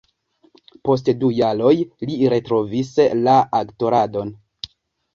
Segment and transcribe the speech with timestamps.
[0.89, 1.75] Post du jaroj,
[2.11, 4.37] li retrovis la aktoradon.